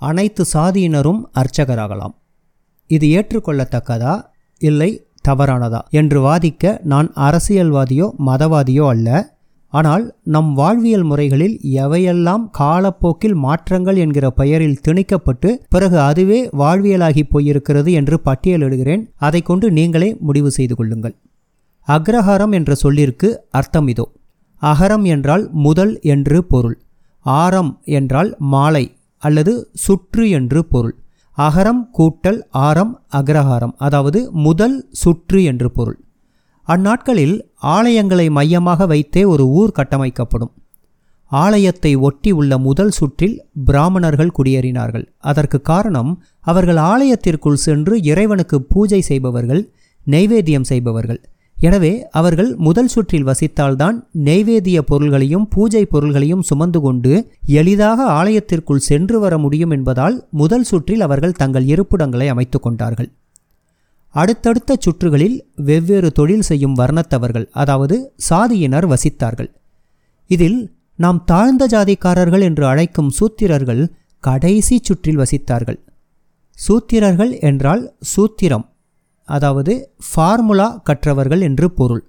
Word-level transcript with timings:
அனைத்து 0.00 0.44
சாதியினரும் 0.52 1.20
அர்ச்சகராகலாம். 1.34 2.14
இது 2.90 3.06
ஏற்றுக்கொள்ளத்தக்கதா? 3.08 4.14
இல்லை 4.60 4.90
தவறானதா? 5.28 5.80
என்று 5.90 6.20
வாதிக்க 6.20 6.78
நான் 6.82 7.08
அரசியல்வாதியோ 7.16 8.06
மதவாதியோ 8.26 8.86
அல்ல. 8.88 9.38
ஆனால் 9.72 10.04
நம் 10.24 10.54
வாழ்வியல் 10.54 11.02
முறைகளில் 11.02 11.60
எவையெல்லாம் 11.74 12.44
காலப்போக்கில் 12.50 13.34
மாற்றங்கள் 13.34 13.96
என்கிற 13.96 14.30
பெயரில் 14.30 14.80
திணிக்கப்பட்டு 14.88 15.50
பிறகு 15.68 15.98
அதுவே 16.00 16.48
வாழ்வியலாகி 16.58 17.22
போயிருக்கிறது 17.34 17.92
என்று 17.92 18.20
பட்டியலிடுகிறேன் 18.24 19.04
அதை 19.18 19.42
கொண்டு 19.42 19.70
நீங்களே 19.70 20.16
முடிவு 20.20 20.50
செய்து 20.50 20.74
கொள்ளுங்கள். 20.74 21.14
அக்ரஹாரம் 21.88 22.50
என்ற 22.50 22.74
சொல்லிற்கு 22.74 23.28
அர்த்தம் 23.50 23.88
இதோ. 23.88 24.06
அகரம் 24.62 25.04
என்றால் 25.04 25.44
முதல் 25.52 25.98
என்று 26.02 26.38
பொருள். 26.44 26.78
ஆரம் 27.26 27.80
என்றால் 27.84 28.30
மாலை. 28.38 28.84
அல்லது 29.22 29.52
சுற்று 29.84 30.24
என்று 30.30 30.60
பொருள். 30.64 30.94
அகரம் 31.38 31.82
கூட்டல் 31.98 32.40
ஆரம் 32.66 32.94
அக்ரஹாரம் 33.12 33.74
அதாவது 33.78 34.20
முதல் 34.46 34.78
சுற்று 35.02 35.40
என்று 35.44 35.68
பொருள். 35.70 35.98
அந்நாட்களில் 36.68 37.36
ஆலயங்களை 37.76 38.26
மையமாக 38.30 38.86
வைத்தே 38.86 39.22
ஒரு 39.24 39.44
ஊர் 39.60 39.76
கட்டமைக்கப்படும். 39.78 40.52
ஆலயத்தை 41.30 41.92
ஒட்டி 42.06 42.30
உள்ள 42.32 42.52
முதல் 42.58 42.90
சுற்றில் 42.90 43.36
பிராமணர்கள் 43.64 44.34
குடியேறினார்கள். 44.38 45.04
அதற்கு 45.30 45.58
காரணம் 45.60 46.12
அவர்கள் 46.40 46.80
ஆலயத்திற்குள் 46.92 47.62
சென்று 47.66 47.96
இறைவனுக்கு 48.02 48.58
பூஜை 48.62 49.00
செய்பவர்கள் 49.00 49.62
நெய்வேத்தியம் 50.06 50.68
செய்பவர்கள். 50.72 51.20
எனவே 51.60 51.92
அவர்கள் 52.10 52.50
முதல் 52.56 52.88
சுற்றில் 52.88 53.26
வசித்தால்தான் 53.28 53.96
நெய்வேதிய 54.26 54.78
பொருள்களையும் 54.82 55.46
பூஜை 55.48 55.82
பொருள்களையும் 55.84 56.42
சுமந்து 56.42 56.80
கொண்டு 56.80 57.12
எளிதாக 57.58 58.06
ஆலயத்திற்குள் 58.10 58.86
சென்று 58.90 59.20
வர 59.20 59.38
முடியும் 59.38 59.70
என்பதால் 59.70 60.16
முதல் 60.30 60.64
சுற்றில் 60.64 61.00
அவர்கள் 61.00 61.32
தங்கள் 61.32 61.66
இருப்பிடங்களை 61.66 62.28
அமைத்து 62.28 62.60
கொண்டார்கள். 62.60 63.10
அடுத்தடுத்த 64.14 64.76
சுற்றுகளில் 64.76 65.36
வெவ்வேறு 65.68 66.10
தொழில் 66.12 66.40
செய்யும் 66.40 66.78
வர்ணத்தவர்கள் 66.78 67.46
அதாவது 67.52 67.96
சாதியினர் 68.28 68.88
வசித்தார்கள். 68.92 69.50
இதில் 70.30 70.58
நாம் 70.98 71.20
தாழ்ந்த 71.24 71.66
ஜாதிக்காரர்கள் 71.66 72.40
என்று 72.40 72.64
அழைக்கும் 72.66 73.12
சூத்திரர்கள் 73.18 73.84
கடைசி 74.24 74.76
சுற்றில் 74.82 75.20
வசித்தார்கள். 75.20 75.78
சூத்திரர்கள் 76.58 77.32
என்றால் 77.40 77.84
சூத்திரம். 78.16 78.66
அதாவது 79.34 79.72
ஃபார்முலா 80.08 80.68
கற்றவர்கள் 80.88 81.42
என்று 81.48 81.66
பொருள். 81.70 82.02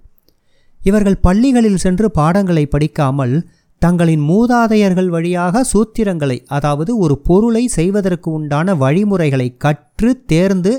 இவர்கள் 0.80 1.22
பள்ளிகளில் 1.26 1.82
சென்று 1.84 2.06
பாடங்களை 2.10 2.64
படிக்காமல் 2.66 3.34
தங்களின் 3.82 4.24
மூதாதையர்கள் 4.30 5.10
வழியாக 5.14 5.62
சூத்திரங்களை 5.72 6.38
அதாவது 6.56 6.92
ஒரு 7.04 7.14
பொருளை 7.28 7.62
செய்வதற்கு 7.68 8.28
உண்டான 8.30 8.74
வழிமுறைகளை 8.74 9.48
கற்று 9.64 10.10
தேர்ந்து 10.26 10.72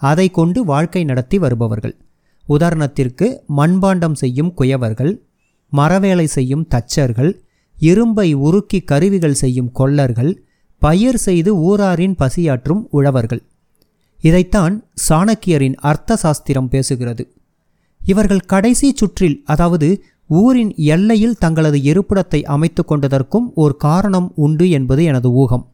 அதை 0.00 0.26
கொண்டு 0.30 0.60
வாழ்க்கை 0.64 1.02
நடத்தி 1.04 1.38
வருபவர்கள். 1.38 1.94
உதாரணத்திற்கு 2.46 3.26
மண்பாண்டம் 3.56 4.16
செய்யும் 4.22 4.52
குயவர்கள் 4.58 5.12
மரவேலை 5.72 6.26
செய்யும் 6.36 6.66
தச்சர்கள் 6.74 7.32
இரும்பை 7.78 8.28
உருக்கி 8.46 8.78
கருவிகள் 8.84 9.40
செய்யும் 9.42 9.70
கொல்லர்கள் 9.72 10.32
பயிர் 10.82 11.20
செய்து 11.26 11.50
ஊராரின் 11.68 12.16
பசியாற்றும் 12.22 12.82
உழவர்கள். 12.90 13.42
இதைத்தான் 14.20 14.74
சாணக்கியரின் 15.08 15.76
அர்த்த 15.80 16.16
சாஸ்திரம் 16.16 16.70
பேசுகிறது. 16.70 17.24
இவர்கள் 18.00 18.46
கடைசி 18.46 18.88
சுற்றில் 18.92 19.42
அதாவது 19.44 19.88
ஊரின் 20.30 20.72
எல்லையில் 20.86 21.38
தங்களது 21.38 21.78
இருப்பிடத்தை 21.82 22.40
அமைத்து 22.44 22.82
கொண்டதற்கும் 22.82 23.46
ஒரு 23.54 23.74
காரணம் 23.76 24.28
உண்டு 24.34 24.66
என்பது 24.70 25.04
எனது 25.04 25.30
ஊகம். 25.32 25.64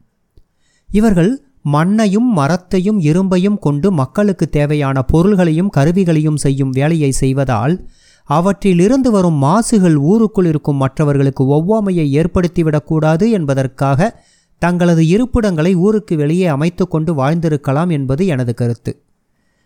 இவர்கள் 0.89 1.31
மண்ணையும் 1.61 2.29
மரத்தையும் 2.33 2.99
இரும்பையும் 2.99 3.59
கொண்டு 3.59 3.87
மக்களுக்கு 3.91 4.49
தேவையான 4.49 4.97
பொருள்களையும் 5.01 5.73
கருவிகளையும் 5.77 6.35
செய்யும் 6.35 6.69
வேலையை 6.69 7.11
செய்வதால் 7.11 7.75
அவற்றிலிருந்து 8.29 9.09
வரும் 9.11 9.37
மாசுகள் 9.43 9.97
ஊருக்குள் 10.03 10.45
இருக்கும் 10.45 10.77
மற்றவர்களுக்கு 10.77 11.43
ஒவ்வாமையை 11.55 12.07
ஏற்படுத்திவிடக்கூடாது 12.19 13.25
என்பதற்காக 13.29 13.99
தங்களது 14.57 15.07
இருப்பிடங்களை 15.07 15.75
ஊருக்கு 15.75 16.15
வெளியே 16.15 16.45
அமைத்து 16.45 16.87
கொண்டு 16.87 17.13
வாழ்ந்திருக்கலாம் 17.13 17.91
என்பது 17.91 18.25
எனது 18.25 18.53
கருத்து. 18.53 19.01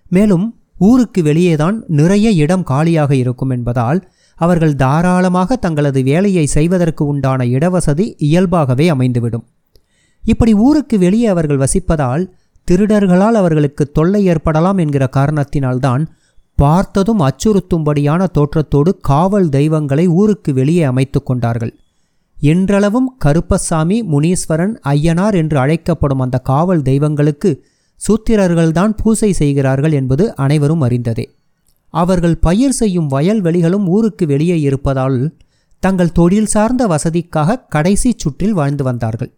மேலும் 0.10 0.60
ஊருக்கு 0.78 1.22
வெளியேதான் 1.22 1.78
நிறைய 1.88 2.32
இடம் 2.32 2.64
காலியாக 2.64 3.16
இருக்கும் 3.16 3.50
என்பதால் 3.50 4.12
அவர்கள் 4.36 4.76
தாராளமாக 4.76 5.56
தங்களது 5.56 6.04
வேலையை 6.04 6.46
செய்வதற்கு 6.46 7.06
உண்டான 7.06 7.46
இடவசதி 7.46 8.14
இயல்பாகவே 8.18 8.90
அமைந்துவிடும். 8.90 9.44
இப்படி 10.24 10.54
ஊருக்கு 10.54 10.98
வெளியே 11.00 11.26
அவர்கள் 11.26 11.58
வசிப்பதால் 11.58 12.30
திருடர்களால் 12.68 13.38
அவர்களுக்கு 13.42 13.92
தொல்லை 13.92 14.26
ஏற்படலாம் 14.26 14.78
என்கிற 14.78 15.10
காரணத்தினால்தான் 15.18 16.06
பார்த்ததும் 16.56 17.20
அச்சுறுத்தும்படியான 17.20 18.28
தோற்றத்தோடு 18.34 18.92
காவல் 19.02 19.50
தெய்வங்களை 19.50 20.08
ஊருக்கு 20.08 20.54
வெளியே 20.54 20.84
அமைத்து 20.84 21.24
கொண்டார்கள். 21.24 21.74
இன்றளவும் 22.42 23.16
கருப்பசாமி 23.18 24.04
முனீஸ்வரன் 24.04 24.74
ஐயனார் 24.84 25.36
என்று 25.36 25.58
அழைக்கப்படும் 25.58 26.20
அந்த 26.20 26.38
காவல் 26.40 26.82
தெய்வங்களுக்கு 26.82 27.66
சூத்திரர்கள்தான் 28.02 28.94
பூசை 28.98 29.34
செய்கிறார்கள் 29.34 29.92
என்பது 29.92 30.36
அனைவரும் 30.36 30.82
அறிந்ததே. 30.82 31.26
அவர்கள் 31.90 32.38
பயிர் 32.38 32.72
செய்யும் 32.72 33.10
வயல்வெளிகளும் 33.10 33.86
ஊருக்கு 33.86 34.26
வெளியே 34.26 34.60
இருப்பதால் 34.60 35.36
தங்கள் 35.80 36.12
தொழில் 36.12 36.46
சார்ந்த 36.46 36.88
வசதிக்காக 36.88 37.68
கடைசி 37.70 38.14
சுற்றில் 38.18 38.54
வாழ்ந்து 38.54 38.84
வந்தார்கள். 38.84 39.32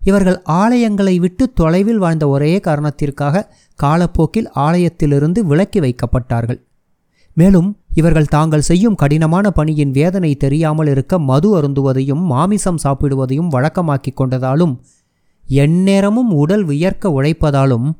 இவர்கள் 0.00 0.42
ஆலயங்களை 0.48 1.16
விட்டு 1.16 1.52
தொலைவில் 1.52 1.98
வாழ்ந்த 1.98 2.28
ஒரே 2.28 2.60
காரணத்திற்காக 2.60 3.54
காலப்போக்கில் 3.74 4.50
ஆலயத்திலிருந்து 4.56 5.40
விலக்கி 5.40 5.80
வைக்கப்பட்டார்கள். 5.80 6.60
மேலும் 7.34 7.76
இவர்கள் 7.94 8.24
தாங்கள் 8.24 8.60
செய்யும் 8.60 8.94
கடினமான 8.94 9.50
பணியின் 9.50 9.90
வேதனை 9.90 10.34
தெரியாமல் 10.34 10.86
இருக்க 10.86 11.18
மது 11.18 11.60
அருந்துவதையும் 11.60 12.22
மாமிசம் 12.22 12.78
சாப்பிடுவதையும் 12.84 13.52
வழக்கமாக்கிக் 13.52 14.20
கொண்டதாலும் 14.20 14.80
எந்நேரமும் 15.48 16.30
உடல் 16.30 16.64
வியர்க்க 16.64 17.22
உழைப்பதாலும் 17.22 17.92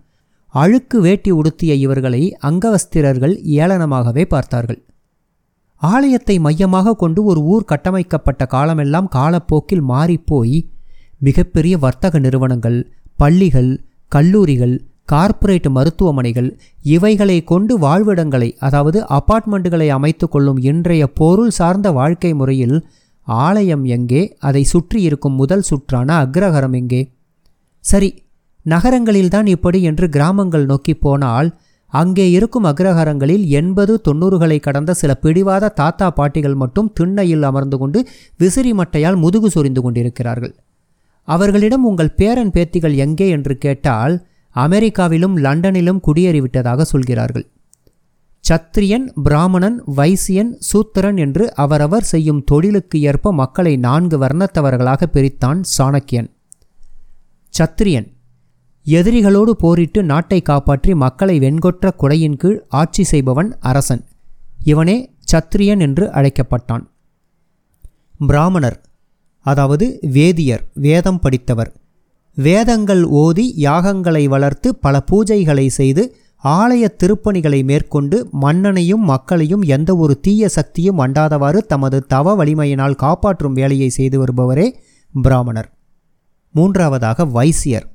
அழுக்கு 0.48 1.00
வேட்டி 1.00 1.30
உடுத்திய 1.30 1.74
இவர்களை 1.74 2.36
அங்கவஸ்திரர்கள் 2.42 3.34
ஏளனமாகவே 3.42 4.24
பார்த்தார்கள். 4.24 4.84
ஆலயத்தை 5.76 6.38
மையமாக 6.38 6.94
கொண்டு 6.94 7.24
ஒரு 7.24 7.40
ஊர் 7.42 7.64
கட்டமைக்கப்பட்ட 7.64 8.46
காலமெல்லாம் 8.46 9.08
காலப்போக்கில் 9.08 9.88
மாறிப்போய் 9.88 10.68
மிகப்பெரிய 11.18 11.78
வர்த்தக 11.78 12.18
நிறுவனங்கள் 12.18 12.92
பள்ளிகள் 13.16 13.84
கல்லூரிகள் 14.08 14.91
கார்ப்பரேட் 15.12 15.68
மருத்துவமனைகள் 15.68 16.48
இவைகளை 16.86 17.44
கொண்டு 17.44 17.78
வாழ்விடங்களை 17.78 18.56
அதாவது 18.58 19.06
அபார்ட்மெண்ட்டுகளை 19.10 19.88
அமைத்து 19.88 20.28
கொள்ளும் 20.28 20.60
இன்றைய 20.62 21.06
பொருள் 21.12 21.50
சார்ந்த 21.50 21.90
வாழ்க்கை 21.90 22.34
முறையில் 22.34 22.76
ஆலயம் 23.26 23.84
எங்கே 23.84 24.36
அதை 24.38 24.62
சுற்றி 24.64 25.02
இருக்கும் 25.02 25.34
முதல் 25.34 25.64
சுற்றான 25.70 26.08
அக்ரஹரம் 26.24 26.72
எங்கே? 26.72 27.00
சரி 27.84 28.08
நகரங்களில்தான் 28.66 29.46
இப்படி 29.46 29.82
என்று 29.82 30.08
கிராமங்கள் 30.08 30.66
நோக்கி 30.66 30.94
போனால் 30.94 31.48
அங்கே 31.92 32.30
இருக்கும் 32.30 32.64
அக்ரஹாரங்களில் 32.64 33.44
எண்பது 33.50 34.00
தொண்ணூறுகளை 34.08 34.60
கடந்த 34.60 34.94
சில 34.94 35.14
பிடிவாத 35.14 35.68
தாத்தா 35.68 36.10
பாட்டிகள் 36.10 36.54
மட்டும் 36.54 36.92
திண்ணையில் 36.94 37.42
அமர்ந்து 37.42 37.78
கொண்டு 37.78 37.98
விசிறி 38.36 38.72
மட்டையால் 38.72 39.16
முதுகு 39.16 39.50
சொரிந்து 39.50 39.82
கொண்டிருக்கிறார்கள். 39.82 40.54
அவர்களிடம் 41.28 41.84
உங்கள் 41.84 42.14
பேரன் 42.14 42.50
பேத்திகள் 42.50 42.94
எங்கே 42.96 43.28
என்று 43.28 43.58
கேட்டால் 43.58 44.14
அமெரிக்காவிலும் 44.56 45.36
லண்டனிலும் 45.36 46.00
குடியேறிவிட்டதாக 46.06 46.82
சொல்கிறார்கள். 46.82 47.46
சத்திரியன் 48.44 49.06
பிராமணன் 49.22 49.82
வைசியன் 49.96 50.52
சூத்திரன் 50.58 51.16
என்று 51.16 51.44
அவரவர் 51.54 52.02
செய்யும் 52.02 52.44
தொழிலுக்கு 52.44 53.00
ஏற்ப 53.00 53.32
மக்களை 53.32 53.76
நான்கு 53.76 54.18
வர்ணத்தவர்களாக 54.18 55.06
பிரித்தான் 55.14 55.60
சாணக்கியன். 55.78 56.30
சத்திரியன் 57.58 58.08
எதிரிகளோடு 58.86 59.50
போரிட்டு 59.50 60.02
நாட்டை 60.02 60.40
காப்பாற்றி 60.42 60.94
மக்களை 60.94 61.38
வெண்கொற்ற 61.38 61.90
குடையின் 61.96 62.36
கீழ் 62.36 62.64
ஆட்சி 62.68 63.04
செய்பவன் 63.04 63.50
அரசன். 63.60 64.02
இவனே 64.64 64.96
சத்திரியன் 65.32 65.80
என்று 65.80 66.04
அழைக்கப்பட்டான். 66.10 66.84
பிராமணர் 68.26 68.78
அதாவது 69.46 69.86
வேதியர் 70.02 70.64
வேதம் 70.74 71.20
படித்தவர். 71.20 71.70
வேதங்கள் 72.34 73.04
ஓதி 73.04 73.54
யாகங்களை 73.58 74.24
வளர்த்து 74.24 74.74
பல 74.74 75.04
பூஜைகளை 75.10 75.66
செய்து 75.66 76.16
ஆலய 76.44 76.88
திருப்பணிகளை 77.02 77.64
மேற்கொண்டு 77.64 78.28
மன்னனையும் 78.30 79.00
மக்களையும் 79.00 79.62
எந்த 79.62 79.96
ஒரு 79.96 80.20
தீய 80.20 80.48
சக்தியும் 80.48 80.98
அண்டாதவாறு 80.98 81.56
தமது 81.56 82.06
தவ 82.06 82.44
வலிமையினால் 82.44 82.94
காப்பாற்றும் 82.94 83.52
வேலையை 83.52 83.88
செய்து 83.88 84.24
வருபவரே 84.24 84.74
பிராமணர். 85.22 85.72
மூன்றாவதாக 86.50 87.24
வைசியர். 87.24 87.86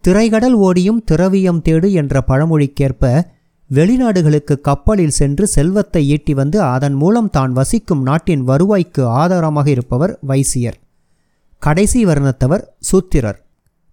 திரைகடல் 0.00 0.54
ஓடியும் 0.54 1.04
திரவியம் 1.04 1.62
தேடு 1.64 1.92
என்ற 1.92 2.20
பழமொழிக்கேற்ப 2.20 3.32
வெளிநாடுகளுக்கு 3.70 4.60
கப்பலில் 4.60 5.10
சென்று 5.10 5.46
செல்வத்தை 5.46 6.08
ஈட்டி 6.08 6.34
வந்து 6.34 6.62
அதன் 6.62 6.92
மூலம் 6.92 7.30
தான் 7.30 7.52
வசிக்கும் 7.52 8.02
நாட்டின் 8.02 8.48
வருவாய்க்கு 8.48 9.04
ஆதாரமாக 9.04 9.70
இருப்பவர் 9.70 10.18
வைசியர். 10.28 10.78
கடைசி 11.58 12.04
வர்ணத்தவர் 12.06 12.64
சூத்திரர். 12.78 13.43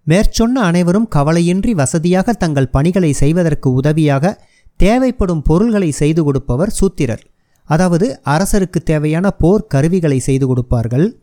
மேற்சொன்ன 0.03 0.61
அனைவரும் 0.61 1.09
கவலையின்றி 1.15 1.71
வசதியாக 1.71 2.33
தங்கள் 2.33 2.67
பணிகளை 2.67 3.13
செய்வதற்கு 3.13 3.73
உதவியாக 3.73 4.45
தேவைப்படும் 4.75 5.41
பொருள்களை 5.41 5.91
செய்து 5.91 6.23
கொடுப்பவர் 6.23 6.69
சூத்திரர். 6.69 7.23
அதாவது 7.63 8.19
அரசருக்கு 8.25 8.79
தேவையான 8.83 9.31
போர் 9.31 9.67
கருவிகளை 9.67 10.19
செய்து 10.19 10.47
கொடுப்பார்கள். 10.47 11.19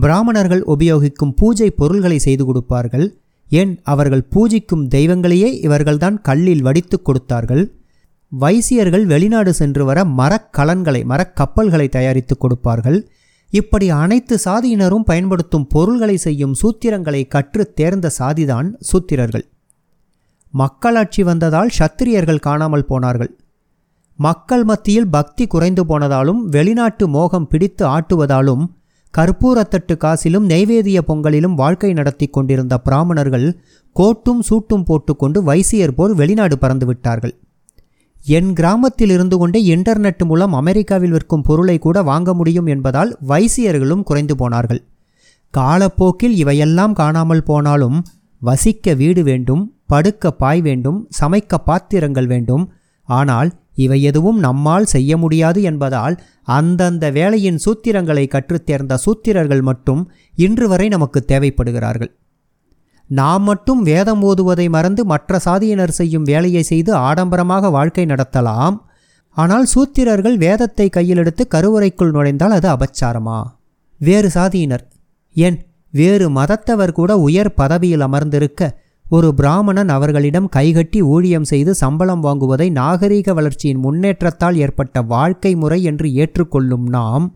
பிராமணர்கள் 0.00 0.62
உபயோகிக்கும் 0.66 1.34
பூஜை 1.36 1.70
பொருள்களை 1.70 2.18
செய்து 2.18 2.44
கொடுப்பார்கள். 2.44 3.16
ஏன்? 3.50 3.80
அவர்கள் 3.82 4.28
பூஜிக்கும் 4.30 4.88
தெய்வங்களையே 4.88 5.50
இவர்கள்தான் 5.66 6.20
கல்லில் 6.20 6.62
வடித்து 6.62 7.02
கொடுத்தார்கள். 7.02 7.76
வைசியர்கள் 8.40 9.04
வெளிநாடு 9.04 9.52
சென்று 9.54 9.84
வர 9.84 10.04
மரக்கலன்களை 10.04 11.02
மரக்கப்பல்களை 11.04 11.88
தயாரித்து 11.88 12.38
கொடுப்பார்கள். 12.38 13.08
இப்படி 13.52 13.86
அனைத்து 13.90 14.34
சாதியினரும் 14.44 15.04
பயன்படுத்தும் 15.04 15.66
பொருள்களை 15.66 16.16
செய்யும் 16.16 16.54
சூத்திரங்களை 16.62 17.28
கற்று 17.28 17.64
தேர்ந்த 17.72 18.10
சாதிதான் 18.18 18.68
சூத்திரர்கள். 18.90 19.44
மக்களாட்சி 20.54 21.22
வந்ததால் 21.22 21.72
சத்திரியர்கள் 21.78 22.44
காணாமல் 22.46 22.86
போனார்கள். 22.86 23.32
மக்கள் 24.18 24.64
மத்தியில் 24.64 25.08
பக்தி 25.08 25.44
குறைந்து 25.46 25.82
போனதாலும் 25.84 26.40
வெளிநாட்டு 26.54 27.08
மோகம் 27.08 27.48
பிடித்து 27.48 27.84
ஆட்டுவதாலும் 27.86 28.64
கற்பூரத்தட்டு 29.14 29.94
காசிலும் 30.04 30.46
நெய்வேதிய 30.46 30.98
பொங்கலிலும் 31.08 31.54
வாழ்க்கை 31.54 31.92
நடத்தி 31.92 32.26
கொண்டிருந்த 32.26 32.74
பிராமணர்கள் 32.78 33.48
கோட்டும் 33.96 34.42
சூட்டும் 34.50 34.84
போட்டுக்கொண்டு 34.84 35.38
வைசியர் 35.44 35.96
போல் 35.96 36.14
வெளிநாடு 36.14 36.58
பறந்து 36.58 36.86
விட்டார்கள். 36.86 37.34
என் 38.26 38.52
கிராமத்தில் 38.52 39.10
இருந்து 39.10 39.38
கொண்டே 39.38 39.76
இன்டர்நெட் 39.76 40.24
மூலம் 40.24 40.52
அமெரிக்காவில் 40.52 41.10
விற்கும் 41.10 41.42
பொருளை 41.42 41.78
கூட 41.78 42.02
வாங்க 42.02 42.34
முடியும் 42.34 42.66
என்பதால் 42.66 43.16
வைசியர்களும் 43.28 44.02
குறைந்து 44.02 44.36
போனார்கள். 44.36 44.82
காலப்போக்கில் 45.50 46.36
இவையெல்லாம் 46.36 46.92
காணாமல் 46.92 47.42
போனாலும் 47.42 48.04
வசிக்க 48.38 48.94
வீடு 48.94 49.22
வேண்டும் 49.22 49.76
படுக்க 49.86 50.30
பாய் 50.30 50.60
வேண்டும் 50.60 51.08
சமைக்க 51.20 51.58
பாத்திரங்கள் 51.64 52.26
வேண்டும். 52.26 52.72
ஆனால் 53.04 53.50
இவை 53.74 54.02
எதுவும் 54.02 54.38
நம்மால் 54.38 54.84
செய்ய 54.84 55.16
முடியாது 55.16 55.62
என்பதால் 55.62 56.22
அந்தந்த 56.42 57.10
வேலையின் 57.10 57.58
சூத்திரங்களை 57.64 58.28
கற்றுத் 58.28 58.66
தேர்ந்த 58.66 58.98
சூத்திரர்கள் 59.06 59.62
மட்டும் 59.62 60.10
இன்று 60.36 60.68
வரை 60.68 60.88
நமக்கு 60.88 61.24
தேவைப்படுகிறார்கள். 61.28 62.12
நாம் 63.14 63.42
மட்டும் 63.42 63.82
வேதம் 63.82 64.22
ஓதுவதை 64.22 64.68
மறந்து 64.68 65.04
மற்ற 65.04 65.38
சாதியினர் 65.44 65.88
செய்யும் 65.88 66.22
வேலையை 66.22 66.62
செய்து 66.62 66.94
ஆடம்பரமாக 66.94 67.70
வாழ்க்கை 67.70 68.06
நடத்தலாம். 68.06 68.76
ஆனால் 69.36 69.66
சூத்திரர்கள் 69.74 70.36
வேதத்தை 70.36 70.88
கையில் 70.88 71.16
எடுத்து 71.16 71.46
கருவறைக்குள் 71.54 72.10
நுழைந்தால் 72.10 72.50
அது 72.50 72.68
அபச்சாரமா? 72.68 73.38
வேறு 74.00 74.30
சாதியினர். 74.34 74.84
ஏன்? 75.36 75.58
வேறு 75.90 76.26
மதத்தவர் 76.30 76.92
கூட 76.92 77.18
உயர் 77.18 77.54
பதவியில் 77.54 78.00
அமர்ந்திருக்க 78.00 78.70
ஒரு 79.06 79.34
பிராமணன் 79.34 79.88
அவர்களிடம் 79.88 80.48
கைகட்டி 80.48 81.02
ஊழியம் 81.02 81.44
செய்து 81.44 81.74
சம்பளம் 81.74 82.22
வாங்குவதை 82.22 82.68
நாகரீக 82.72 83.34
வளர்ச்சியின் 83.34 83.80
முன்னேற்றத்தால் 83.80 84.56
ஏற்பட்ட 84.56 85.02
வாழ்க்கை 85.02 85.54
முறை 85.54 85.82
என்று 85.82 86.08
ஏற்றுக்கொள்ளும் 86.12 86.86
நாம் 86.88 87.26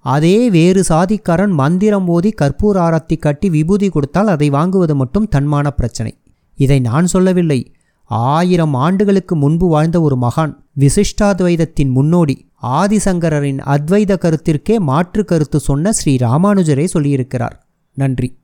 அதே 0.00 0.50
வேறு 0.50 0.84
சாதிக்காரன் 0.88 1.50
மந்திரம் 1.50 2.08
ஓதி 2.08 2.34
கற்பூர 2.42 2.76
ஆரத்தி 2.76 3.18
கட்டி 3.18 3.50
விபூதி 3.50 3.88
கொடுத்தால் 3.88 4.26
அதை 4.26 4.50
வாங்குவது 4.50 4.94
மட்டும் 4.94 5.28
தன்மான 5.36 5.70
பிரச்சனை. 5.70 6.16
இதை 6.56 6.78
நான் 6.78 7.06
சொல்லவில்லை. 7.06 7.72
ஆயிரம் 8.04 8.74
ஆண்டுகளுக்கு 8.74 9.36
முன்பு 9.36 9.68
வாழ்ந்த 9.68 10.00
ஒரு 10.00 10.16
மகான் 10.16 10.56
விசிஷ்டாத்வைதத்தின் 10.78 11.90
முன்னோடி 11.90 12.48
ஆதிசங்கரரின் 12.62 13.58
அத்வைத 13.66 14.16
கருத்திற்கே 14.16 14.78
மாற்று 14.78 15.24
கருத்து 15.24 15.60
சொன்ன 15.60 15.92
ஸ்ரீ 15.92 16.16
ராமானுஜரே 16.16 16.88
சொல்லியிருக்கிறார். 16.94 17.56
நன்றி. 17.92 18.39